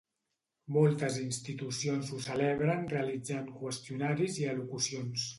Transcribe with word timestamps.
Moltes 0.75 1.17
institucions 1.23 2.09
ho 2.15 2.21
celebren 2.27 2.81
realitzant 2.93 3.51
qüestionaris 3.59 4.39
i 4.45 4.49
elocucions. 4.55 5.27